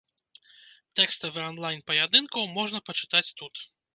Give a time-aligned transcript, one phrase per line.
[0.99, 3.65] Тэкставы анлайн паядынкаў можна пачытаць тут.